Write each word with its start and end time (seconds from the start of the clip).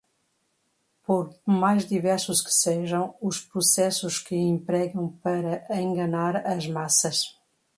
por 1.03 1.31
mais 1.45 1.85
diversos 1.87 2.41
que 2.41 2.51
sejam 2.51 3.15
os 3.21 3.39
processos 3.39 4.17
que 4.17 4.35
empregam 4.35 5.09
para 5.19 5.63
enganar 5.79 6.37
as 6.37 6.65
massas 6.65 7.37